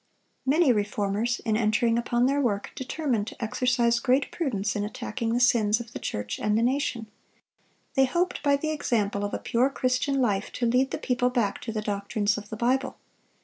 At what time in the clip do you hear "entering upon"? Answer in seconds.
1.55-2.25